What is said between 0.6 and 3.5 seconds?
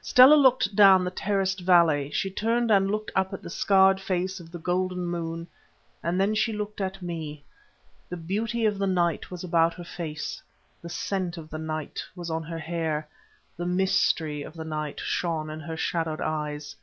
down the terraced valley; she turned and looked up at the